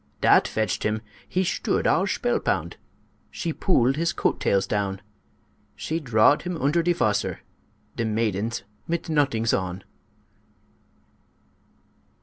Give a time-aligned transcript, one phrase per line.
[0.19, 2.77] Dat fetched him he shtood all shpell pound;
[3.29, 4.99] She pooled his coat tails down,
[5.75, 7.41] She drawed him oonder der wasser,
[7.97, 9.83] De maidens mit nodings on.